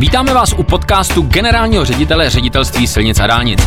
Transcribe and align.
Vítáme 0.00 0.34
vás 0.34 0.54
u 0.58 0.62
podcastu 0.62 1.22
generálního 1.22 1.84
ředitele 1.84 2.30
ředitelství 2.30 2.86
silnic 2.86 3.20
a 3.20 3.26
dálnic. 3.26 3.60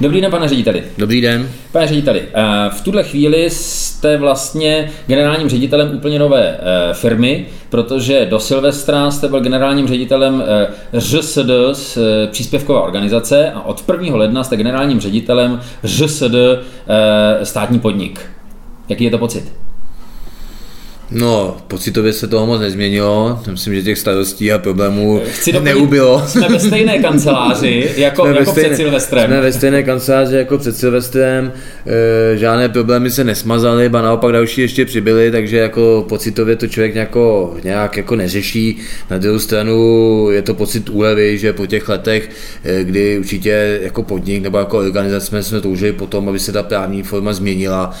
Dobrý 0.00 0.20
den, 0.20 0.30
pane 0.30 0.48
řediteli. 0.48 0.82
Dobrý 0.98 1.20
den. 1.20 1.50
Pane 1.72 1.86
řediteli, 1.86 2.22
eh, 2.34 2.70
v 2.70 2.80
tuhle 2.80 3.02
chvíli 3.02 3.50
jste 3.50 4.16
vlastně 4.16 4.90
generálním 5.06 5.48
ředitelem 5.48 5.90
úplně 5.94 6.18
nové 6.18 6.58
eh, 6.58 6.94
firmy, 6.94 7.46
protože 7.68 8.26
do 8.26 8.38
Silvestra 8.38 9.10
jste 9.10 9.28
byl 9.28 9.40
generálním 9.40 9.88
ředitelem 9.88 10.44
eh, 10.46 11.00
ŘSD 11.00 11.50
příspěvkové 12.30 12.80
organizace 12.80 13.50
a 13.50 13.62
od 13.62 13.84
1. 13.92 14.16
ledna 14.16 14.44
jste 14.44 14.56
generálním 14.56 15.00
ředitelem 15.00 15.60
ŘSD 15.84 16.34
státní 17.42 17.80
podnik. 17.80 18.20
Jaký 18.88 19.04
je 19.04 19.10
to 19.10 19.18
pocit? 19.18 19.65
No, 21.10 21.56
pocitově 21.68 22.12
se 22.12 22.26
toho 22.26 22.46
moc 22.46 22.60
nezměnilo. 22.60 23.40
Myslím, 23.50 23.74
že 23.74 23.82
těch 23.82 23.98
starostí 23.98 24.52
a 24.52 24.58
problémů 24.58 25.22
Chci 25.26 25.52
doplnit, 25.52 25.74
neubylo. 25.74 26.22
Jsme 26.26 26.48
ve 26.48 26.60
stejné 26.60 26.98
kanceláři 27.02 27.90
jako, 27.96 28.22
jsme 28.22 28.38
jako 28.38 28.50
stejné, 28.50 28.68
před 28.68 28.76
Silvestrem. 28.76 29.26
Jsme 29.26 29.40
ve 29.40 29.52
stejné 29.52 29.82
kanceláři 29.82 30.36
jako 30.36 30.58
před 30.58 30.76
Silvestrem. 30.76 31.52
E, 32.34 32.36
žádné 32.36 32.68
problémy 32.68 33.10
se 33.10 33.24
nesmazaly, 33.24 33.88
ba 33.88 34.02
naopak 34.02 34.32
další 34.32 34.60
ještě 34.60 34.84
přibyly, 34.84 35.30
takže 35.30 35.56
jako 35.56 36.06
pocitově 36.08 36.56
to 36.56 36.66
člověk 36.66 36.94
nějako, 36.94 37.56
nějak 37.64 37.96
jako 37.96 38.16
neřeší. 38.16 38.76
Na 39.10 39.18
druhou 39.18 39.38
stranu 39.38 40.28
je 40.30 40.42
to 40.42 40.54
pocit 40.54 40.88
úlevy, 40.88 41.38
že 41.38 41.52
po 41.52 41.66
těch 41.66 41.88
letech, 41.88 42.30
e, 42.64 42.84
kdy 42.84 43.18
určitě 43.18 43.78
jako 43.82 44.02
podnik 44.02 44.42
nebo 44.42 44.58
jako 44.58 44.78
organizace 44.78 45.26
jsme, 45.26 45.42
jsme 45.42 45.60
toužili 45.60 45.92
potom, 45.92 46.28
aby 46.28 46.38
se 46.38 46.52
ta 46.52 46.62
právní 46.62 47.02
forma 47.02 47.32
změnila, 47.32 47.94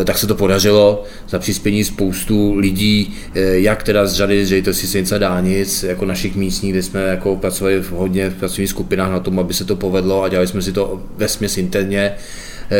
e, 0.00 0.04
tak 0.04 0.18
se 0.18 0.26
to 0.26 0.34
podařilo 0.34 1.04
za 1.28 1.38
přispění 1.38 1.84
spoustu 1.84 2.27
spoustu 2.28 2.54
lidí, 2.54 3.14
eh, 3.34 3.58
jak 3.58 3.82
teda 3.82 4.06
z 4.06 4.12
řady 4.14 4.46
ředitelství 4.46 4.88
silnic 4.88 5.12
a 5.12 5.18
dálnic, 5.18 5.82
jako 5.82 6.04
našich 6.04 6.36
místních, 6.36 6.72
kde 6.72 6.82
jsme 6.82 7.02
jako 7.02 7.36
pracovali 7.36 7.82
hodně 7.90 8.30
v 8.30 8.34
pracovních 8.34 8.70
skupinách 8.70 9.10
na 9.10 9.20
tom, 9.20 9.38
aby 9.38 9.54
se 9.54 9.64
to 9.64 9.76
povedlo 9.76 10.22
a 10.22 10.28
dělali 10.28 10.46
jsme 10.46 10.62
si 10.62 10.72
to 10.72 11.02
ve 11.16 11.28
směs 11.28 11.58
interně 11.58 12.12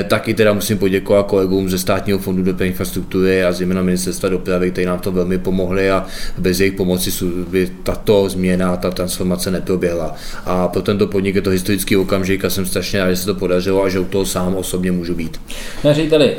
taky 0.08 0.34
teda 0.34 0.52
musím 0.52 0.78
poděkovat 0.78 1.26
kolegům 1.26 1.70
ze 1.70 1.78
státního 1.78 2.18
fondu 2.18 2.42
dopravní 2.42 2.68
infrastruktury 2.68 3.44
a 3.44 3.52
zejména 3.52 3.82
ministerstva 3.82 4.28
dopravy, 4.28 4.70
kteří 4.70 4.86
nám 4.86 4.98
to 4.98 5.12
velmi 5.12 5.38
pomohli 5.38 5.90
a 5.90 6.06
bez 6.38 6.60
jejich 6.60 6.74
pomoci 6.74 7.24
by 7.50 7.70
tato 7.82 8.28
změna, 8.28 8.76
ta 8.76 8.90
transformace 8.90 9.50
neproběhla. 9.50 10.14
A 10.46 10.68
pro 10.68 10.82
tento 10.82 11.06
podnik 11.06 11.34
je 11.34 11.42
to 11.42 11.50
historický 11.50 11.96
okamžik 11.96 12.44
a 12.44 12.50
jsem 12.50 12.66
strašně 12.66 13.00
rád, 13.00 13.10
že 13.10 13.16
se 13.16 13.26
to 13.26 13.34
podařilo 13.34 13.82
a 13.82 13.88
že 13.88 13.98
u 13.98 14.04
toho 14.04 14.26
sám 14.26 14.56
osobně 14.56 14.92
můžu 14.92 15.14
být. 15.14 15.40
Ne, 15.84 15.94
řediteli, 15.94 16.36
eh, 16.36 16.38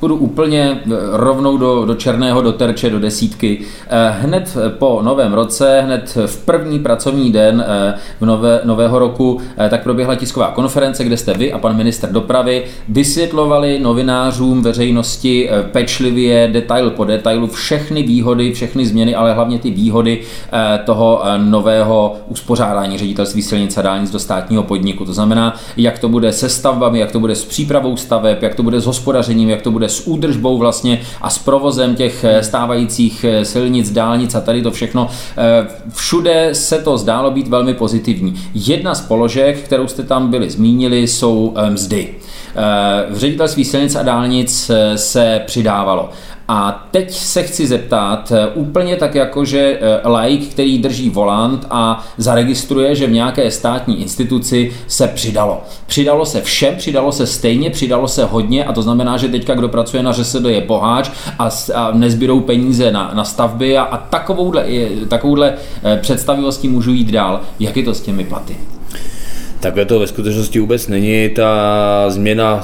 půjdu 0.00 0.16
úplně 0.16 0.80
eh, 0.86 0.90
rovnou 1.12 1.56
do, 1.56 1.84
do 1.84 1.94
černého, 1.94 2.42
do 2.42 2.52
terče, 2.52 2.90
do 2.90 3.00
desítky. 3.00 3.60
Hned 4.10 4.56
po 4.78 5.02
novém 5.02 5.32
roce, 5.32 5.80
hned 5.80 6.18
v 6.26 6.36
první 6.36 6.78
pracovní 6.78 7.32
den 7.32 7.64
v 8.20 8.26
nové, 8.26 8.60
nového 8.64 8.98
roku, 8.98 9.40
tak 9.70 9.82
proběhla 9.82 10.14
tisková 10.14 10.50
konference, 10.50 11.04
kde 11.04 11.16
jste 11.16 11.34
vy 11.34 11.52
a 11.52 11.58
pan 11.58 11.76
minister 11.76 12.12
dopravy 12.12 12.64
vysvětlovali 12.88 13.78
novinářům, 13.80 14.62
veřejnosti 14.62 15.50
eh, 15.50 15.62
pečlivě, 15.62 16.48
detail 16.52 16.90
po 16.90 17.04
detailu, 17.04 17.46
všechny 17.46 18.02
výhody, 18.02 18.52
všechny 18.52 18.86
změny, 18.86 19.14
ale 19.14 19.34
hlavně 19.34 19.58
ty 19.58 19.70
výhody 19.70 20.20
eh, 20.52 20.80
toho 20.86 21.20
eh, 21.24 21.38
nového 21.38 22.16
uspořádání 22.28 22.98
ředitelství 22.98 23.42
silnice 23.42 23.80
a 23.80 23.82
dálnic 23.82 24.10
do 24.10 24.18
státního 24.18 24.62
podniku. 24.62 25.04
To 25.04 25.12
znamená, 25.12 25.56
jak 25.76 25.98
to 25.98 26.08
bude 26.08 26.32
se 26.32 26.48
stavbami, 26.48 26.98
jak 26.98 27.12
to 27.12 27.20
bude 27.20 27.34
s 27.34 27.44
přípravou 27.44 27.96
staveb, 27.96 28.42
jak 28.42 28.54
to 28.54 28.62
bude 28.62 28.80
s 28.80 28.86
hospodařením, 28.86 29.50
jak 29.50 29.62
to 29.62 29.70
bude 29.70 29.88
s 29.88 30.06
údržbou 30.06 30.58
vlastně 30.58 31.00
a 31.20 31.30
s 31.30 31.38
provozem 31.38 31.94
těch 31.94 32.24
stávajících 32.40 33.24
silnic, 33.42 33.90
dálnic 33.90 34.34
a 34.34 34.40
tady 34.40 34.62
to 34.62 34.70
všechno. 34.70 35.08
Všude 35.92 36.48
se 36.52 36.78
to 36.78 36.98
zdálo 36.98 37.30
být 37.30 37.48
velmi 37.48 37.74
pozitivní. 37.74 38.34
Jedna 38.54 38.94
z 38.94 39.00
položek, 39.00 39.58
kterou 39.58 39.86
jste 39.86 40.02
tam 40.02 40.30
byli 40.30 40.50
zmínili, 40.50 41.06
jsou 41.06 41.54
mzdy. 41.70 42.14
Eh, 42.56 43.06
v 43.10 43.18
ředitelství 43.18 43.64
silnic 43.64 43.96
a 43.96 44.02
dálnic 44.02 44.70
eh, 44.70 44.98
se 44.98 45.42
přidávalo. 45.46 46.10
A 46.48 46.88
teď 46.90 47.10
se 47.10 47.42
chci 47.42 47.66
zeptat, 47.66 48.32
eh, 48.32 48.46
úplně 48.54 48.96
tak 48.96 49.14
jako, 49.14 49.44
že 49.44 49.80
like, 50.20 50.46
který 50.46 50.78
drží 50.78 51.10
volant 51.10 51.66
a 51.70 52.06
zaregistruje, 52.18 52.94
že 52.94 53.06
v 53.06 53.12
nějaké 53.12 53.50
státní 53.50 54.02
instituci 54.02 54.72
se 54.86 55.08
přidalo. 55.08 55.62
Přidalo 55.86 56.26
se 56.26 56.40
všem, 56.40 56.76
přidalo 56.76 57.12
se 57.12 57.26
stejně, 57.26 57.70
přidalo 57.70 58.08
se 58.08 58.24
hodně 58.24 58.64
a 58.64 58.72
to 58.72 58.82
znamená, 58.82 59.16
že 59.16 59.28
teďka, 59.28 59.54
kdo 59.54 59.68
pracuje 59.68 60.02
na 60.02 60.12
ŘSD 60.12 60.44
je 60.44 60.60
boháč 60.60 61.10
a, 61.38 61.50
a 61.74 61.90
nezbydou 61.92 62.40
peníze 62.40 62.92
na, 62.92 63.10
na 63.14 63.24
stavby 63.24 63.78
a, 63.78 63.82
a 63.82 63.96
takovouhle, 63.96 64.66
takovouhle 65.08 65.54
představivostí 66.00 66.68
můžu 66.68 66.92
jít 66.92 67.10
dál. 67.10 67.40
Jak 67.60 67.76
je 67.76 67.82
to 67.82 67.94
s 67.94 68.00
těmi 68.00 68.24
platy? 68.24 68.56
Takhle 69.64 69.84
to 69.84 69.98
ve 69.98 70.06
skutečnosti 70.06 70.60
vůbec 70.60 70.88
není. 70.88 71.28
Ta 71.28 72.10
změna 72.10 72.62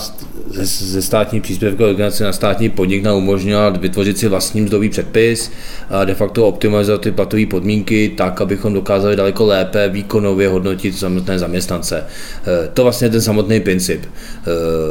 ze, 0.51 0.87
ze 0.87 1.03
státní 1.03 1.41
příspěvkové 1.41 1.89
organizace 1.89 2.25
na 2.25 2.33
státní 2.33 2.71
podnik 2.71 3.03
nám 3.03 3.17
umožnila 3.17 3.69
vytvořit 3.71 4.19
si 4.19 4.29
vlastní 4.29 4.61
mzdový 4.61 4.89
předpis 4.89 5.51
a 5.91 6.05
de 6.05 6.15
facto 6.15 6.47
optimalizovat 6.47 7.01
ty 7.01 7.11
platové 7.11 7.47
podmínky 7.47 8.13
tak, 8.17 8.41
abychom 8.41 8.73
dokázali 8.73 9.17
daleko 9.17 9.47
lépe 9.47 9.89
výkonově 9.89 10.49
hodnotit 10.49 10.99
samotné 10.99 11.39
zaměstnance. 11.39 11.99
E, 11.99 12.69
to 12.69 12.83
vlastně 12.83 13.07
je 13.07 13.11
ten 13.11 13.21
samotný 13.21 13.61
princip. 13.61 14.05
E, 14.05 14.09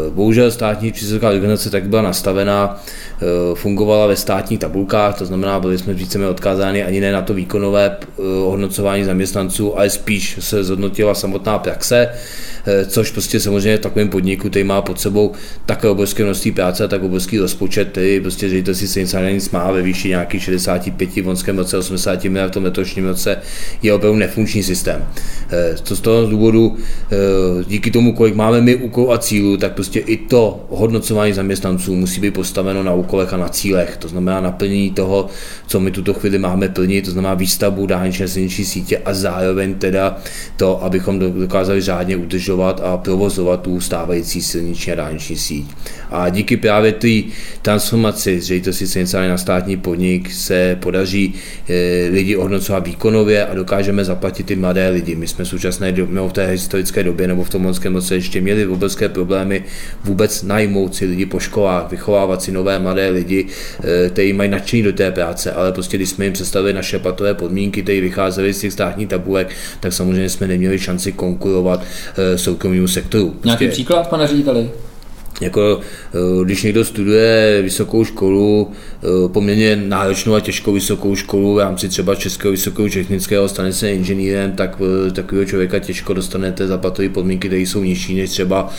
bohužel 0.10 0.52
státní 0.52 0.92
příspěvková 0.92 1.32
organizace 1.32 1.70
tak 1.70 1.88
byla 1.88 2.02
nastavená, 2.02 2.84
e, 3.22 3.56
fungovala 3.56 4.08
ve 4.08 4.16
státních 4.16 4.60
tabulkách, 4.60 5.18
to 5.18 5.26
znamená, 5.26 5.60
byli 5.60 5.78
jsme 5.78 5.94
víceméně 5.94 6.30
odkázáni 6.30 6.84
ani 6.84 7.02
ne 7.02 7.12
na 7.12 7.22
to 7.22 7.34
výkonové 7.34 7.98
hodnocování 8.46 9.04
zaměstnanců, 9.04 9.78
ale 9.78 9.90
spíš 9.90 10.38
se 10.40 10.64
zhodnotila 10.64 11.16
samotná 11.16 11.60
praxe, 11.60 12.10
což 12.88 13.12
prostě 13.12 13.40
samozřejmě 13.40 13.78
v 13.78 13.80
takovém 13.80 14.10
podniku, 14.10 14.50
který 14.50 14.64
má 14.64 14.82
pod 14.82 15.00
sebou 15.00 15.32
takové 15.66 15.92
obrovské 15.92 16.24
množství 16.24 16.52
práce 16.52 16.84
a 16.84 16.88
tak 16.88 17.04
obrovský 17.04 17.38
rozpočet, 17.38 17.90
který 17.92 18.20
prostě 18.20 18.50
ředitelství 18.50 18.88
silnice 18.88 19.32
nic 19.34 19.50
má 19.50 19.72
ve 19.72 19.82
výši 19.82 20.10
nějakých 20.10 20.44
65 20.44 21.10
v 21.10 21.28
loňském 21.28 21.58
roce, 21.58 21.78
80 21.78 22.24
miliard 22.24 22.50
v 22.50 22.54
tom 22.54 22.64
letošním 22.64 23.06
roce, 23.06 23.38
je 23.84 23.94
opravdu 23.94 24.20
nefunkční 24.20 24.64
systém. 24.64 25.08
Eh, 25.52 25.76
to 25.84 25.96
z 25.96 26.02
toho 26.02 26.26
důvodu, 26.30 26.78
eh, 27.12 27.16
díky 27.68 27.92
tomu, 27.92 28.14
kolik 28.14 28.36
máme 28.36 28.62
my 28.62 28.76
úkolů 28.76 29.12
a 29.12 29.18
cílů, 29.18 29.58
tak 29.58 29.74
prostě 29.74 30.00
i 30.00 30.18
to 30.18 30.66
hodnocování 30.70 31.34
zaměstnanců 31.34 31.96
musí 31.96 32.22
být 32.22 32.34
postaveno 32.34 32.84
na 32.84 32.94
úkolech 32.94 33.34
a 33.34 33.38
na 33.38 33.50
cílech. 33.50 33.98
To 33.98 34.08
znamená 34.08 34.42
naplnění 34.42 34.92
toho, 34.92 35.28
co 35.68 35.80
my 35.80 35.92
tuto 35.92 36.14
chvíli 36.14 36.38
máme 36.38 36.70
plnit, 36.70 37.06
to 37.06 37.12
znamená 37.12 37.34
výstavbu 37.34 37.86
dálniční 37.86 38.28
silniční 38.28 38.66
sítě 38.66 38.98
a 38.98 39.14
zároveň 39.14 39.74
teda 39.74 40.18
to, 40.58 40.84
abychom 40.84 41.20
dokázali 41.20 41.82
řádně 41.82 42.18
udržovat 42.18 42.82
a 42.84 42.98
provozovat 42.98 43.62
tu 43.62 43.82
stávající 43.82 44.42
silniční 44.42 44.92
a 44.92 44.96
dálniční 44.96 45.38
síť. 45.40 45.66
A 46.12 46.30
díky 46.30 46.58
právě 46.58 46.92
té 46.92 47.08
transformaci 47.62 48.42
z 48.42 48.46
ředitelství 48.46 48.88
silnice 48.88 49.30
na 49.30 49.38
státní 49.38 49.78
podnik 49.78 50.32
se 50.32 50.78
podaří 50.82 51.34
e, 51.70 52.10
lidi 52.12 52.36
ohodnocovat 52.36 52.88
výkonově 52.88 53.46
a 53.46 53.54
dokážeme 53.54 54.06
zaplatit 54.06 54.46
ty 54.46 54.56
mladé 54.56 54.90
lidi. 54.90 55.16
My 55.16 55.28
jsme 55.28 55.46
v 55.46 55.48
současné 55.48 55.92
době, 55.92 56.22
v 56.22 56.34
té 56.34 56.48
historické 56.48 57.04
době 57.04 57.28
nebo 57.28 57.44
v 57.44 57.50
tom 57.50 57.66
loňském 57.66 57.96
roce 57.96 58.16
ještě 58.16 58.42
měli 58.42 58.68
obrovské 58.68 59.10
problémy 59.10 59.64
vůbec 60.04 60.44
najmout 60.44 60.96
si 60.96 61.06
lidi 61.06 61.26
po 61.26 61.40
školách, 61.40 61.92
vychovávat 61.92 62.42
si 62.42 62.52
nové 62.52 62.80
mladé 62.80 63.10
lidi, 63.10 63.46
e, 64.06 64.10
kteří 64.10 64.34
mají 64.34 64.50
nadšení 64.50 64.84
do 64.84 64.94
té 64.94 65.12
práce, 65.12 65.52
ale 65.52 65.72
prostě 65.72 65.98
když 65.98 66.10
jsme 66.10 66.26
jim 66.26 66.34
představili 66.34 66.74
naše 66.74 67.00
platové 67.00 67.34
podmínky, 67.34 67.84
které 67.84 68.02
vycházely 68.02 68.54
z 68.54 68.60
těch 68.60 68.74
státních 68.74 69.08
tabulek, 69.08 69.50
tak 69.80 69.94
samozřejmě 69.94 70.30
jsme 70.30 70.48
neměli 70.48 70.80
šanci 70.80 71.12
konkurovat 71.12 71.84
e, 72.18 72.38
soukromému 72.38 72.88
sektoru. 72.88 73.30
Prostě... 73.30 73.48
Nějaký 73.48 73.68
příklad, 73.68 74.10
pane 74.10 74.28
řediteli? 74.28 74.70
Jako 75.42 75.80
eh, 76.14 76.44
když 76.44 76.64
někdo 76.64 76.86
studuje 76.86 77.60
vysokou 77.62 78.06
školu, 78.06 78.72
eh, 78.72 79.08
poměrně 79.28 79.76
náročnou 79.76 80.34
a 80.34 80.40
těžkou 80.40 80.74
vysokou 80.74 81.16
školu 81.16 81.54
v 81.54 81.60
rámci 81.60 81.90
třeba 81.90 82.16
Českého 82.16 82.52
vysokého 82.52 82.90
technického, 82.90 83.50
stane 83.50 83.74
se 83.74 83.92
inženýrem, 83.92 84.52
tak 84.52 84.82
eh, 85.08 85.12
takového 85.12 85.46
člověka 85.46 85.80
těžko 85.80 86.14
dostanete 86.14 86.68
za 86.68 86.78
platové 86.78 87.10
podmínky, 87.10 87.48
které 87.48 87.62
jsou 87.62 87.84
nižší 87.84 88.16
než 88.16 88.30
třeba 88.30 88.70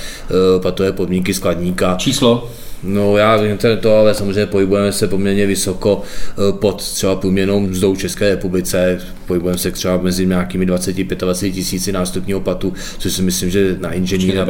platové 0.62 0.92
podmínky 0.92 1.34
skladníka. 1.34 1.96
Číslo? 1.98 2.50
No 2.82 3.16
já 3.16 3.36
vím 3.36 3.58
to, 3.80 3.96
ale 3.96 4.14
samozřejmě 4.14 4.46
pohybujeme 4.46 4.92
se 4.92 5.08
poměrně 5.08 5.46
vysoko 5.46 6.02
pod 6.50 6.82
třeba 6.82 7.16
průměrnou 7.16 7.60
mzdou 7.60 7.96
České 7.96 8.28
republice, 8.30 9.00
pohybujeme 9.26 9.58
se 9.58 9.70
třeba 9.70 9.96
mezi 9.96 10.26
nějakými 10.26 10.66
20-25 10.66 11.52
tisíci 11.52 11.92
nástupního 11.92 12.40
platu, 12.40 12.72
což 12.98 13.12
si 13.12 13.22
myslím, 13.22 13.50
že 13.50 13.76
na 13.80 13.92
inženýra 13.92 14.46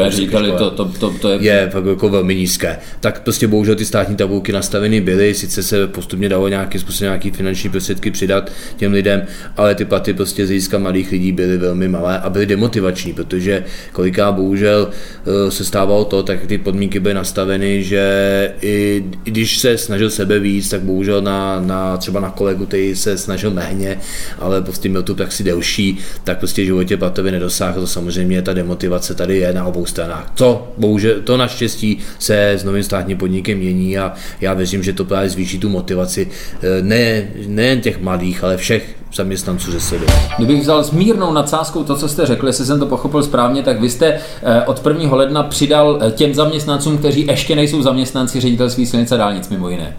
to, 0.59 0.71
to, 0.71 0.85
to, 0.85 1.11
to, 1.21 1.31
je... 1.31 1.39
je 1.41 1.69
fakt 1.73 1.87
jako 1.87 2.09
velmi 2.09 2.35
nízké. 2.35 2.79
Tak 3.01 3.23
prostě 3.23 3.49
bohužel 3.49 3.75
ty 3.75 3.85
státní 3.85 4.17
tabulky 4.17 4.53
nastaveny 4.53 5.01
byly, 5.01 5.35
sice 5.35 5.63
se 5.63 5.87
postupně 5.87 6.29
dalo 6.29 6.49
nějakým 6.49 6.81
způsobem 6.81 7.09
nějaký 7.09 7.31
finanční 7.31 7.71
prostředky 7.71 8.11
přidat 8.11 8.53
těm 8.77 8.93
lidem, 8.93 9.23
ale 9.57 9.75
ty 9.75 9.85
platy 9.85 10.15
prostě 10.15 10.47
z 10.47 10.49
hlediska 10.49 10.79
mladých 10.79 11.13
lidí 11.13 11.33
byly 11.33 11.59
velmi 11.59 11.89
malé 11.89 12.19
a 12.19 12.31
byly 12.31 12.47
demotivační, 12.47 13.13
protože 13.13 13.65
koliká 13.93 14.33
bohužel 14.33 14.91
eh, 14.91 15.51
se 15.51 15.65
stávalo 15.65 16.05
to, 16.05 16.23
tak 16.23 16.47
ty 16.47 16.59
podmínky 16.59 17.01
byly 17.01 17.15
nastaveny, 17.15 17.83
že 17.83 18.20
i, 18.63 19.05
i 19.25 19.31
když 19.31 19.59
se 19.59 19.79
snažil 19.79 20.11
sebe 20.11 20.39
víc, 20.39 20.69
tak 20.69 20.81
bohužel 20.81 21.23
na, 21.23 21.61
na 21.61 21.97
třeba 21.97 22.21
na 22.21 22.31
kolegu, 22.31 22.67
který 22.67 22.97
se 22.97 23.19
snažil 23.19 23.51
méně, 23.51 23.99
ale 24.39 24.63
prostě 24.63 24.89
měl 24.89 25.03
tu 25.03 25.15
praxi 25.15 25.45
delší, 25.45 25.99
tak 26.25 26.39
prostě 26.39 26.65
životě 26.65 26.97
platově 26.97 27.33
nedosáhl. 27.33 27.81
To 27.81 27.87
samozřejmě 27.87 28.43
ta 28.43 28.53
demotivace 28.53 29.15
tady 29.15 29.37
je 29.39 29.53
na 29.53 29.65
obou 29.65 29.87
stranách. 29.87 30.31
To 30.35 30.73
bohužel, 30.77 31.21
to 31.25 31.37
naštěstí 31.37 31.99
se 32.19 32.51
s 32.51 32.65
novým 32.65 32.83
státním 32.83 33.17
podnikem 33.17 33.59
mění 33.59 33.99
a 33.99 34.13
já 34.41 34.55
věřím, 34.55 34.83
že 34.83 34.93
to 34.93 35.05
právě 35.05 35.31
zvýší 35.31 35.59
tu 35.59 35.69
motivaci 35.69 36.29
eh, 36.63 36.83
ne, 36.83 37.29
nejen 37.47 37.81
těch 37.81 38.01
mladých, 38.01 38.45
ale 38.45 38.57
všech 38.57 39.00
zaměstnanců 39.15 39.73
ze 39.73 39.81
sebe. 39.81 40.07
Kdybych 40.37 40.61
vzal 40.61 40.85
s 40.85 40.91
mírnou 40.91 41.33
nadsázkou 41.33 41.85
to, 41.85 41.97
co 41.97 42.09
jste 42.09 42.27
řekl, 42.27 42.47
jestli 42.47 42.65
jsem 42.65 42.79
to 42.79 42.87
pochopil 42.87 43.23
správně, 43.23 43.63
tak 43.63 43.81
vy 43.81 43.91
jste 43.91 44.21
eh, 44.43 44.63
od 44.67 44.87
1. 44.87 45.17
ledna 45.17 45.43
přidal 45.43 45.99
eh, 46.03 46.11
těm 46.11 46.35
zaměstnancům, 46.35 46.99
kteří 46.99 47.27
ještě 47.27 47.57
nejsou 47.57 47.83
zaměstnanci 47.83 48.41
ředitelství 48.41 48.87
silnice 48.87 49.17
dálnic 49.17 49.49
mimo 49.49 49.69
jiné. 49.69 49.97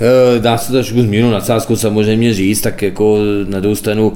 Eh, 0.00 0.40
dá 0.40 0.58
se 0.58 0.66
to 0.66 0.72
trošku 0.72 1.02
zmínu 1.02 1.30
nadsázku 1.30 1.76
samozřejmě 1.76 2.34
říct, 2.34 2.60
tak 2.60 2.82
jako 2.82 3.18
na 3.48 3.60
druhou 3.60 3.76
stranu 3.76 4.12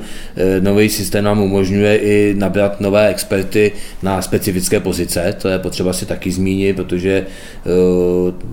nový 0.60 0.88
systém 0.88 1.24
nám 1.24 1.40
umožňuje 1.40 1.96
i 1.96 2.34
nabrat 2.38 2.80
nové 2.80 3.08
experty 3.08 3.72
na 4.02 4.22
specifické 4.22 4.80
pozice, 4.80 5.34
to 5.42 5.48
je 5.48 5.58
potřeba 5.58 5.92
si 5.92 6.06
taky 6.06 6.30
zmínit, 6.30 6.76
protože 6.76 7.26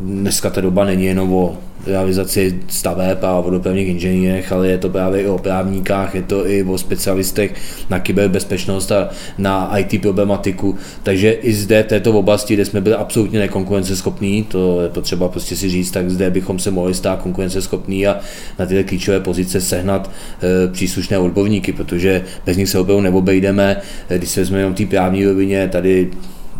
dneska 0.02 0.50
ta 0.50 0.62
doba 0.62 0.86
není 0.86 1.06
jenom 1.06 1.34
o 1.34 1.58
realizaci 1.88 2.60
staveb 2.68 3.24
a 3.24 3.40
o 3.40 3.50
dopravních 3.50 3.88
inženýrech, 3.88 4.52
ale 4.52 4.68
je 4.68 4.78
to 4.78 4.90
právě 4.90 5.22
i 5.22 5.28
o 5.28 5.38
právníkách, 5.38 6.16
je 6.16 6.22
to 6.22 6.48
i 6.48 6.64
o 6.64 6.78
specialistech 6.78 7.54
na 7.90 8.00
kyberbezpečnost 8.00 8.92
a 8.92 9.10
na 9.38 9.78
IT 9.78 10.02
problematiku. 10.02 10.78
Takže 11.04 11.32
i 11.32 11.54
zde 11.54 11.84
této 11.84 12.14
oblasti, 12.14 12.54
kde 12.54 12.66
jsme 12.66 12.82
byli 12.82 12.96
absolutně 12.96 13.40
nekonkurenceschopní, 13.40 14.44
to 14.44 14.82
je 14.82 14.90
potřeba 14.90 15.30
prostě 15.30 15.56
si 15.56 15.70
říct, 15.70 15.92
tak 15.92 16.10
zde 16.10 16.30
bychom 16.30 16.60
se 16.60 16.72
mohli 16.72 16.94
stát 16.94 17.22
konkurenceschopní 17.22 18.08
a 18.08 18.20
na 18.60 18.66
tyhle 18.66 18.84
klíčové 18.84 19.20
pozice 19.20 19.62
sehnat 19.62 20.12
e, 20.42 20.68
příslušné 20.72 21.18
odborníky, 21.18 21.74
protože 21.74 22.22
bez 22.46 22.58
nich 22.58 22.70
se 22.70 22.80
opravdu 22.80 23.02
neobejdeme. 23.02 23.82
Když 24.18 24.30
se 24.30 24.40
vezmeme 24.40 24.62
jenom 24.62 24.74
té 24.74 24.86
právní 24.86 25.26
rovině, 25.26 25.68
tady 25.68 26.12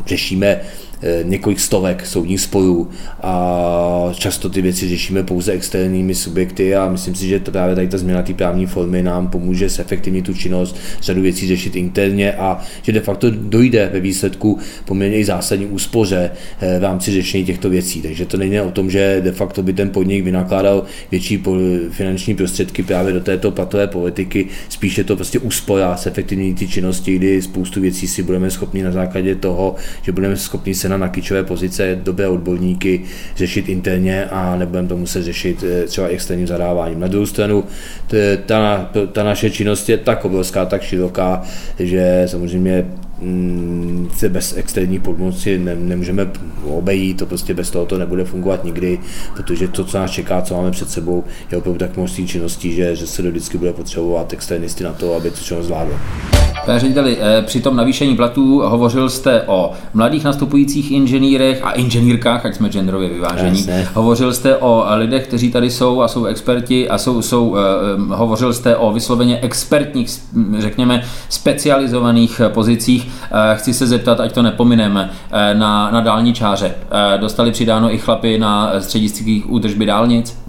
řešíme 0.06 0.62
několik 1.24 1.60
stovek 1.60 2.06
soudních 2.06 2.42
sporů 2.42 2.90
a 3.22 4.10
často 4.14 4.50
ty 4.50 4.62
věci 4.62 4.90
řešíme 4.90 5.24
pouze 5.24 5.52
externími 5.52 6.16
subjekty 6.16 6.76
a 6.76 6.90
myslím 6.90 7.16
si, 7.16 7.28
že 7.28 7.40
to 7.40 7.52
právě 7.52 7.76
tady 7.76 7.88
ta 7.88 7.98
změna 7.98 8.22
té 8.22 8.34
právní 8.34 8.66
formy 8.66 9.04
nám 9.04 9.28
pomůže 9.28 9.70
zefektivnit 9.70 10.26
tu 10.26 10.34
činnost, 10.34 10.76
řadu 11.02 11.22
věcí 11.22 11.48
řešit 11.48 11.76
interně 11.76 12.34
a 12.34 12.62
že 12.82 12.92
de 12.92 13.00
facto 13.00 13.32
dojde 13.32 13.90
ve 13.94 14.00
výsledku 14.00 14.60
poměrně 14.86 15.18
i 15.18 15.26
zásadní 15.26 15.66
úspoře 15.66 16.32
eh, 16.62 16.80
v 16.80 16.84
rámci 16.84 17.12
řešení 17.12 17.46
těchto 17.46 17.70
věcí. 17.70 18.02
Takže 18.02 18.26
to 18.26 18.38
není 18.38 18.62
o 18.62 18.72
tom, 18.72 18.90
že 18.90 19.22
de 19.24 19.32
facto 19.32 19.64
by 19.64 19.74
ten 19.74 19.90
podnik 19.90 20.24
vynakládal 20.24 20.84
větší 21.12 21.44
finanční 21.90 22.36
prostředky 22.36 22.84
právě 22.84 23.14
do 23.14 23.20
této 23.20 23.52
platové 23.52 23.88
politiky, 23.88 24.48
spíše 24.70 25.04
to 25.04 25.16
prostě 25.16 25.40
úspora, 25.40 25.98
zefektivní 25.98 26.56
ty 26.56 26.68
činnosti, 26.68 27.16
kdy 27.16 27.42
spoustu 27.42 27.82
věcí 27.82 28.08
si 28.08 28.24
budeme 28.24 28.52
schopni 28.52 28.84
na 28.84 28.92
základě 28.92 29.36
toho, 29.36 29.76
že 30.02 30.12
budeme 30.12 30.38
schopni 30.38 30.76
se 30.76 30.90
na 30.98 31.10
klíčové 31.10 31.44
pozice, 31.44 32.00
dobré 32.04 32.28
odborníky 32.28 33.02
řešit 33.36 33.70
interně 33.70 34.26
a 34.26 34.56
nebudeme 34.56 34.88
to 34.88 34.98
muset 34.98 35.24
řešit 35.24 35.64
eh, 35.64 35.88
třeba 35.88 36.08
externím 36.08 36.48
zadáváním. 36.48 37.00
Na 37.00 37.08
druhou 37.08 37.26
stranu 37.26 37.64
ta, 38.46 38.90
ta 39.12 39.24
naše 39.24 39.50
činnost 39.50 39.90
je 39.90 39.98
tak 39.98 40.26
obrovská, 40.26 40.66
tak 40.66 40.82
široká, 40.82 41.44
že 41.80 42.24
samozřejmě 42.26 42.86
Mm, 43.24 44.10
se 44.18 44.30
bez 44.30 44.58
externí 44.58 45.00
pomoci 45.00 45.58
ne, 45.58 45.76
nemůžeme 45.76 46.32
obejít, 46.64 47.18
to 47.18 47.26
prostě 47.26 47.54
bez 47.54 47.72
toho 47.72 47.86
to 47.86 47.98
nebude 47.98 48.26
fungovat 48.26 48.64
nikdy, 48.64 49.00
protože 49.36 49.68
to, 49.68 49.86
co 49.86 49.98
nás 49.98 50.12
čeká, 50.12 50.42
co 50.42 50.56
máme 50.56 50.72
před 50.72 50.90
sebou, 50.90 51.24
je 51.52 51.58
opravdu 51.58 51.80
tak 51.80 51.98
množství 51.98 52.28
činností, 52.28 52.76
že, 52.76 52.96
že 52.96 53.08
se 53.08 53.22
vždycky 53.22 53.58
bude 53.58 53.74
potřebovat 53.74 54.34
externisty 54.34 54.84
na 54.84 54.94
to, 54.94 55.16
aby 55.16 55.30
to 55.30 55.36
všechno 55.36 55.64
zvládlo. 55.64 56.00
Pane 56.66 56.80
řediteli, 56.80 57.18
eh, 57.20 57.42
při 57.42 57.62
tom 57.62 57.76
navýšení 57.76 58.16
platů 58.16 58.62
hovořil 58.66 59.10
jste 59.10 59.42
o 59.42 59.72
mladých 59.94 60.24
nastupujících 60.24 60.92
inženýrech 60.92 61.62
a 61.64 61.72
inženýrkách, 61.72 62.46
ať 62.46 62.56
jsme 62.56 62.70
genderově 62.70 63.10
vyvážení. 63.10 63.58
Jasne. 63.58 63.88
Hovořil 63.94 64.34
jste 64.34 64.58
o 64.58 64.86
lidech, 64.96 65.28
kteří 65.28 65.52
tady 65.52 65.70
jsou 65.70 66.02
a 66.02 66.08
jsou 66.08 66.26
experti 66.26 66.90
a 66.90 66.98
jsou, 66.98 67.22
jsou 67.22 67.48
uh, 67.48 67.58
hovořil 68.08 68.54
jste 68.54 68.76
o 68.76 68.92
vysloveně 68.92 69.40
expertních, 69.40 70.10
řekněme, 70.58 71.04
specializovaných 71.30 72.42
pozicích. 72.48 73.12
Eh, 73.32 73.56
chci 73.56 73.74
se 73.74 73.88
zeptat, 73.88 74.20
ať 74.20 74.32
to 74.32 74.42
nepomineme, 74.42 75.10
eh, 75.32 75.54
na, 75.54 75.92
na 75.92 76.02
dálničáře. 76.02 76.76
Eh, 76.92 77.18
dostali 77.18 77.52
přidáno 77.52 77.94
i 77.94 77.98
chlapy 77.98 78.40
na 78.40 78.72
střediských 78.80 79.52
údržby 79.52 79.86
dálnic? 79.86 80.43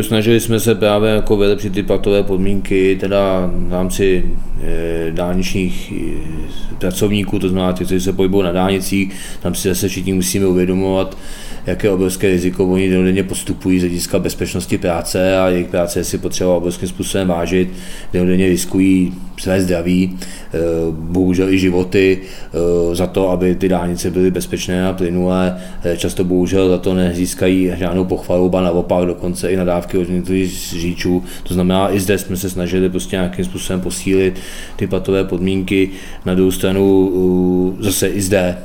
Snažili 0.00 0.40
jsme 0.40 0.60
se 0.60 0.74
právě 0.74 1.10
jako 1.10 1.36
vylepšit 1.36 1.72
ty 1.72 1.82
platové 1.82 2.22
podmínky, 2.22 2.96
teda 3.00 3.50
v 3.54 3.72
rámci 3.72 4.24
dálničních 5.10 5.92
pracovníků, 6.78 7.38
to 7.38 7.48
znamená, 7.48 7.72
kteří 7.72 8.00
se 8.00 8.12
pohybují 8.12 8.44
na 8.44 8.52
dálnicích, 8.52 9.12
tam 9.42 9.54
si 9.54 9.68
zase 9.68 9.88
všichni 9.88 10.12
musíme 10.12 10.46
uvědomovat, 10.46 11.16
jaké 11.66 11.90
obrovské 11.90 12.28
riziko 12.28 12.66
oni 12.66 12.90
denně 12.90 13.22
postupují 13.22 13.78
z 13.78 13.82
hlediska 13.82 14.18
bezpečnosti 14.18 14.78
práce 14.78 15.38
a 15.38 15.48
jejich 15.48 15.68
práce 15.68 16.04
si 16.04 16.18
potřeba 16.18 16.54
obrovským 16.54 16.88
způsobem 16.88 17.28
vážit, 17.28 17.68
denně 18.12 18.48
riskují 18.48 19.12
své 19.40 19.60
zdraví, 19.60 20.18
eh, 20.54 20.58
bohužel 20.90 21.48
i 21.48 21.58
životy 21.58 22.18
eh, 22.22 22.94
za 22.94 23.06
to, 23.06 23.30
aby 23.30 23.54
ty 23.54 23.68
dálnice 23.68 24.10
byly 24.10 24.30
bezpečné 24.30 24.86
a 24.86 24.92
plynulé. 24.92 25.56
Eh, 25.84 25.96
často 25.96 26.24
bohužel 26.24 26.68
za 26.68 26.78
to 26.78 26.94
nezískají 26.94 27.72
žádnou 27.76 28.04
pochvalu, 28.04 28.48
ba 28.48 28.60
naopak 28.60 29.06
dokonce 29.06 29.50
i 29.50 29.56
nadávky 29.56 29.98
od 29.98 30.08
některých 30.08 30.50
řidičů. 30.80 31.22
To 31.42 31.54
znamená, 31.54 31.94
i 31.94 32.00
zde 32.00 32.18
jsme 32.18 32.36
se 32.36 32.50
snažili 32.50 32.88
prostě 32.90 33.16
nějakým 33.16 33.44
způsobem 33.44 33.80
posílit 33.80 34.40
ty 34.76 34.86
platové 34.86 35.24
podmínky. 35.24 35.90
Na 36.24 36.34
druhou 36.34 36.50
stranu 36.50 37.76
zase 37.80 38.08
i 38.08 38.22
zde 38.22 38.56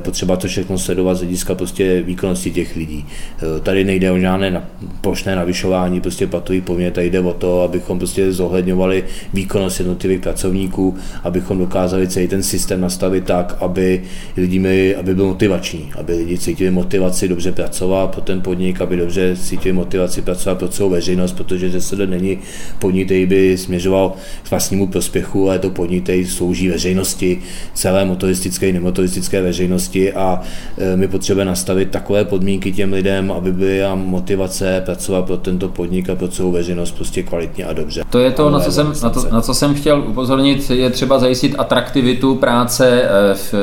potřeba 0.00 0.36
to 0.36 0.48
všechno 0.48 0.78
sledovat 0.78 1.14
z 1.14 1.18
hlediska 1.20 1.54
prostě 1.54 2.02
výkonnosti 2.02 2.50
těch 2.50 2.76
lidí. 2.76 3.06
Eh, 3.38 3.60
tady 3.60 3.84
nejde 3.84 4.10
o 4.10 4.18
žádné 4.18 4.62
plošné 5.00 5.36
navyšování 5.36 6.00
prostě 6.00 6.26
platový 6.26 6.60
poměr, 6.60 6.92
tady 6.92 7.10
jde 7.10 7.20
o 7.20 7.32
to, 7.32 7.62
abychom 7.62 7.98
prostě 7.98 8.32
zohledňovali 8.32 9.04
výkonnost 9.34 9.80
jednotlivých 9.80 10.20
pracovníků, 10.20 10.96
abychom 11.22 11.58
dokázali 11.58 12.08
celý 12.08 12.28
ten 12.28 12.42
systém 12.42 12.80
nastavit 12.80 13.24
tak, 13.24 13.56
aby 13.60 14.02
lidi 14.36 14.58
měli, 14.58 14.96
aby 14.96 15.14
byl 15.14 15.26
motivační, 15.26 15.90
aby 15.98 16.12
lidi 16.12 16.38
cítili 16.38 16.70
motivaci 16.70 17.28
dobře 17.28 17.52
pracovat 17.52 18.06
pro 18.10 18.20
ten 18.20 18.40
podnik, 18.40 18.80
aby 18.80 18.96
dobře 18.96 19.36
cítili 19.36 19.72
motivaci 19.72 20.22
pracovat 20.22 20.58
pro 20.58 20.68
celou 20.68 20.90
veřejnost, 20.90 21.32
protože 21.32 21.70
to 21.70 22.06
není 22.06 22.38
podnik, 22.78 23.06
který 23.06 23.26
by 23.26 23.58
směřoval 23.58 24.12
k 24.42 24.50
vlastnímu 24.50 24.86
prospěchu, 24.86 25.46
ale 25.46 25.54
je 25.54 25.58
to 25.58 25.70
podnik, 25.70 26.02
který 26.02 26.26
slouží 26.26 26.68
veřejnosti, 26.68 27.38
celé 27.74 28.04
motoristické 28.04 28.68
i 28.68 28.72
nemotoristické 28.72 29.42
veřejnosti 29.42 29.67
veřejnosti 29.68 30.12
a 30.12 30.40
e, 30.78 30.96
my 30.96 31.08
potřebujeme 31.08 31.50
nastavit 31.50 31.90
takové 31.90 32.24
podmínky 32.24 32.72
těm 32.72 32.92
lidem, 32.92 33.32
aby 33.32 33.52
byly 33.52 33.84
a 33.84 33.94
motivace 33.94 34.82
pracovat 34.84 35.24
pro 35.26 35.36
tento 35.36 35.68
podnik 35.68 36.10
a 36.10 36.14
pro 36.14 36.28
celou 36.28 36.52
veřejnost 36.52 36.90
prostě 36.90 37.22
kvalitně 37.22 37.64
a 37.64 37.72
dobře. 37.72 38.02
To 38.10 38.18
je 38.18 38.30
to, 38.30 38.50
na 38.50 38.60
co, 38.60 38.72
jsem, 38.72 38.92
na, 39.02 39.10
to, 39.10 39.26
na 39.32 39.40
co 39.40 39.54
jsem 39.54 39.74
chtěl 39.74 40.04
upozornit, 40.08 40.70
je 40.70 40.90
třeba 40.90 41.18
zajistit 41.18 41.54
atraktivitu 41.58 42.34
práce 42.34 43.02
e, 43.02 43.34
v 43.34 43.54
e, 43.54 43.58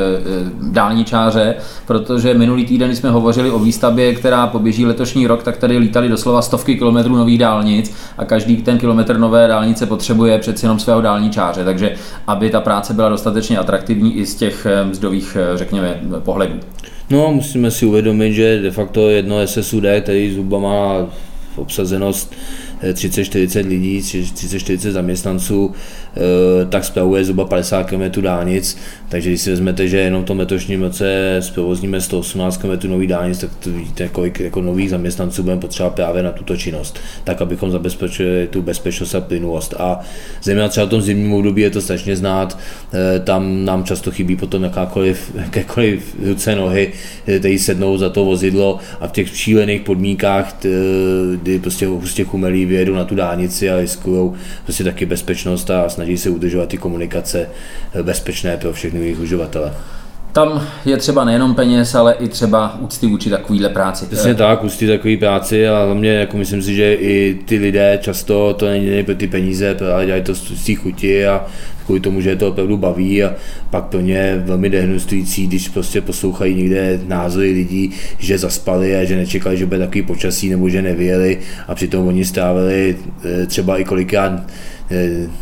dálničáře, 0.71 1.55
protože 1.87 2.33
minulý 2.33 2.65
týden 2.65 2.95
jsme 2.95 3.09
hovořili 3.09 3.51
o 3.51 3.59
výstavbě, 3.59 4.13
která 4.13 4.47
poběží 4.47 4.85
letošní 4.85 5.27
rok, 5.27 5.43
tak 5.43 5.57
tady 5.57 5.77
lítali 5.77 6.09
doslova 6.09 6.41
stovky 6.41 6.75
kilometrů 6.75 7.15
nových 7.15 7.39
dálnic 7.39 7.93
a 8.17 8.25
každý 8.25 8.57
ten 8.57 8.77
kilometr 8.77 9.17
nové 9.17 9.47
dálnice 9.47 9.85
potřebuje 9.85 10.39
přeci 10.39 10.65
jenom 10.65 10.79
svého 10.79 11.01
dálničáře, 11.01 11.65
takže 11.65 11.95
aby 12.27 12.49
ta 12.49 12.61
práce 12.61 12.93
byla 12.93 13.09
dostatečně 13.09 13.57
atraktivní 13.57 14.17
i 14.17 14.25
z 14.25 14.35
těch 14.35 14.67
mzdových, 14.83 15.37
řekněme, 15.55 15.94
pohledů. 16.19 16.59
No, 17.09 17.31
musíme 17.31 17.71
si 17.71 17.85
uvědomit, 17.85 18.33
že 18.33 18.61
de 18.61 18.71
facto 18.71 19.09
jedno 19.09 19.47
SSUD, 19.47 19.83
který 20.01 20.31
zhruba 20.31 20.59
má 20.59 21.07
obsazenost 21.55 22.35
30-40 22.93 23.67
lidí, 23.67 23.99
30-40 23.99 24.91
zaměstnanců, 24.91 25.71
eh, 25.71 26.19
tak 26.65 26.85
spravuje 26.85 27.23
zhruba 27.23 27.45
50 27.45 27.83
km 27.83 28.21
dálnic, 28.21 28.77
takže 29.09 29.29
když 29.29 29.41
si 29.41 29.49
vezmete, 29.49 29.87
že 29.87 29.97
jenom 29.97 30.23
v 30.23 30.25
tom 30.25 30.39
letošním 30.39 30.81
roce 30.81 31.37
zprovozíme 31.39 32.01
118 32.01 32.57
km 32.57 32.89
nových 32.89 33.09
dálnic, 33.09 33.39
tak 33.39 33.49
to 33.55 33.71
vidíte, 33.71 34.07
kolik 34.07 34.39
jako 34.39 34.61
nových 34.61 34.89
zaměstnanců 34.89 35.43
budeme 35.43 35.61
potřebovat 35.61 35.95
právě 35.95 36.23
na 36.23 36.31
tuto 36.31 36.57
činnost, 36.57 36.99
tak 37.23 37.41
abychom 37.41 37.71
zabezpečili 37.71 38.47
tu 38.51 38.61
bezpečnost 38.61 39.15
a 39.15 39.21
plynulost. 39.21 39.73
A 39.77 39.99
zejména 40.43 40.67
třeba 40.67 40.85
v 40.85 40.89
tom 40.89 41.01
zimním 41.01 41.33
období 41.33 41.61
je 41.61 41.69
to 41.69 41.81
strašně 41.81 42.15
znát, 42.15 42.59
eh, 42.93 43.19
tam 43.19 43.65
nám 43.65 43.83
často 43.83 44.11
chybí 44.11 44.35
potom 44.35 44.63
jakákoliv, 44.63 45.31
jakékoliv 45.35 46.15
ruce 46.25 46.55
nohy, 46.55 46.93
eh, 47.27 47.39
které 47.39 47.59
sednou 47.59 47.97
za 47.97 48.09
to 48.09 48.25
vozidlo. 48.25 48.79
A 48.99 49.07
v 49.07 49.11
těch 49.11 49.37
šílených 49.37 49.81
podmínkách, 49.81 50.55
kdy 51.41 51.59
prostě 51.59 51.87
hustě 51.87 52.23
chumelí 52.23 52.65
vyjedou 52.75 52.95
na 52.95 53.05
tu 53.05 53.15
dálnici 53.15 53.69
a 53.69 53.79
riskují 53.79 54.31
prostě 54.63 54.83
taky 54.83 55.05
bezpečnost 55.05 55.69
a 55.69 55.89
snaží 55.89 56.17
se 56.17 56.29
udržovat 56.29 56.69
ty 56.69 56.77
komunikace 56.77 57.49
bezpečné 58.01 58.57
pro 58.57 58.73
všechny 58.73 58.99
jejich 58.99 59.19
uživatele. 59.19 59.73
Tam 60.35 60.67
je 60.85 60.97
třeba 60.97 61.25
nejenom 61.25 61.55
peněz, 61.55 61.95
ale 61.95 62.13
i 62.13 62.27
třeba 62.27 62.77
úcty 62.79 63.07
vůči 63.07 63.29
takovýhle 63.29 63.69
práci. 63.69 64.05
Přesně 64.05 64.35
tak, 64.35 64.63
úcty 64.63 64.87
takové 64.87 65.17
práci 65.17 65.67
a 65.67 65.85
hlavně 65.85 66.09
jako 66.09 66.37
myslím 66.37 66.61
si, 66.61 66.75
že 66.75 66.93
i 66.93 67.39
ty 67.45 67.57
lidé 67.57 67.99
často 68.01 68.53
to 68.53 68.65
není 68.65 69.03
pro 69.03 69.15
ty 69.15 69.27
peníze, 69.27 69.77
ale 69.93 70.05
dělají 70.05 70.23
to 70.23 70.35
z 70.35 70.65
té 70.65 70.75
chuti 70.75 71.27
a 71.27 71.45
kvůli 71.85 71.99
tomu, 71.99 72.21
že 72.21 72.29
je 72.29 72.35
to 72.35 72.47
opravdu 72.47 72.77
baví 72.77 73.23
a 73.23 73.33
pak 73.69 73.85
to 73.85 73.99
mě 73.99 74.43
velmi 74.45 74.69
dehnustující, 74.69 75.47
když 75.47 75.69
prostě 75.69 76.01
poslouchají 76.01 76.55
někde 76.55 76.99
názory 77.07 77.51
lidí, 77.51 77.91
že 78.17 78.37
zaspali 78.37 78.95
a 78.95 79.03
že 79.03 79.15
nečekali, 79.15 79.57
že 79.57 79.65
bude 79.65 79.79
takový 79.79 80.01
počasí 80.01 80.49
nebo 80.49 80.69
že 80.69 80.81
nevěli 80.81 81.39
a 81.67 81.75
přitom 81.75 82.07
oni 82.07 82.25
strávili 82.25 82.95
eh, 83.25 83.45
třeba 83.45 83.77
i 83.77 83.83
kolikrát 83.83 84.43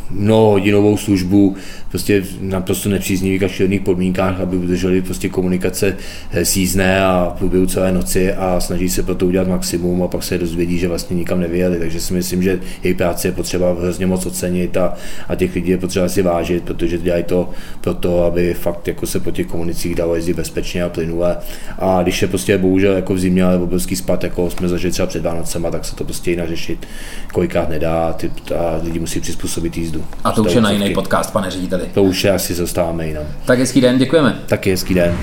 mnohodinovou 0.09 0.97
službu 0.97 1.55
prostě 1.93 2.23
naprosto 2.41 2.89
nepříznivých 2.89 3.43
a 3.43 3.47
šílených 3.47 3.81
podmínkách, 3.81 4.39
aby 4.39 4.57
udrželi 4.57 5.01
prostě 5.01 5.29
komunikace 5.29 5.97
eh, 6.31 6.45
sízné 6.45 7.05
a 7.05 7.33
v 7.35 7.39
průběhu 7.39 7.65
celé 7.65 7.91
noci 7.91 8.33
a 8.33 8.59
snaží 8.59 8.89
se 8.89 9.03
pro 9.03 9.15
to 9.15 9.25
udělat 9.25 9.47
maximum 9.47 10.03
a 10.03 10.07
pak 10.07 10.23
se 10.23 10.37
dozvědí, 10.37 10.79
že 10.79 10.87
vlastně 10.87 11.15
nikam 11.15 11.39
nevyjeli. 11.39 11.79
Takže 11.79 12.01
si 12.01 12.13
myslím, 12.13 12.43
že 12.43 12.59
její 12.83 12.93
práce 12.93 13.27
je 13.27 13.31
potřeba 13.31 13.75
hrozně 13.79 14.05
moc 14.05 14.25
ocenit 14.25 14.77
a, 14.77 14.93
a 15.27 15.35
těch 15.35 15.55
lidí 15.55 15.71
je 15.71 15.77
potřeba 15.77 16.09
si 16.09 16.21
vážit, 16.21 16.63
protože 16.63 16.97
dělají 16.97 17.23
to 17.23 17.49
proto, 17.81 18.23
aby 18.23 18.53
fakt 18.53 18.87
jako 18.87 19.07
se 19.07 19.19
po 19.19 19.31
těch 19.31 19.47
komunicích 19.47 19.95
dalo 19.95 20.15
jezdit 20.15 20.33
bezpečně 20.33 20.83
a 20.83 20.89
plynule. 20.89 21.37
A 21.79 22.03
když 22.03 22.21
je 22.21 22.27
prostě 22.27 22.57
bohužel 22.57 22.93
jako 22.93 23.13
v 23.13 23.19
zimě, 23.19 23.43
ale 23.43 23.57
obrovský 23.57 23.95
spad, 23.95 24.23
jako 24.23 24.49
jsme 24.49 24.69
zažili 24.69 24.91
třeba 24.91 25.07
před 25.07 25.23
Vánocema, 25.23 25.71
tak 25.71 25.85
se 25.85 25.95
to 25.95 26.03
prostě 26.03 26.31
jinak 26.31 26.49
řešit 26.49 26.87
kolikrát 27.33 27.69
nedá 27.69 28.07
a, 28.07 28.13
ty, 28.13 28.31
a 28.55 28.79
lidi 28.83 28.99
musí 28.99 29.21
přizpůsobit 29.35 29.77
jízdu. 29.77 30.05
A 30.23 30.31
to 30.31 30.43
už 30.43 30.53
je 30.53 30.61
na 30.61 30.71
jiný 30.71 30.93
podcast, 30.93 31.33
pane 31.33 31.51
řediteli. 31.51 31.83
To 31.93 32.03
už 32.03 32.23
je 32.23 32.31
asi 32.31 32.53
zůstáváme 32.53 33.07
jinam. 33.07 33.23
Tak 33.45 33.59
hezký 33.59 33.81
den, 33.81 33.97
děkujeme. 33.97 34.39
Taky 34.45 34.71
hezký 34.71 34.93
den. 34.93 35.17